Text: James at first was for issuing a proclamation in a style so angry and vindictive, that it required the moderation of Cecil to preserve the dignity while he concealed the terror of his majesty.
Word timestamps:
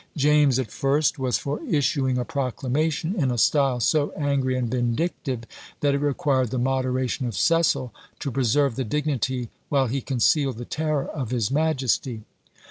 James 0.17 0.57
at 0.57 0.71
first 0.71 1.19
was 1.19 1.37
for 1.37 1.61
issuing 1.63 2.17
a 2.17 2.25
proclamation 2.25 3.13
in 3.15 3.29
a 3.29 3.37
style 3.37 3.79
so 3.79 4.09
angry 4.17 4.57
and 4.57 4.71
vindictive, 4.71 5.43
that 5.81 5.93
it 5.93 5.99
required 5.99 6.49
the 6.49 6.57
moderation 6.57 7.27
of 7.27 7.37
Cecil 7.37 7.93
to 8.17 8.31
preserve 8.31 8.77
the 8.77 8.83
dignity 8.83 9.49
while 9.69 9.85
he 9.85 10.01
concealed 10.01 10.57
the 10.57 10.65
terror 10.65 11.05
of 11.05 11.29
his 11.29 11.51
majesty. 11.51 12.23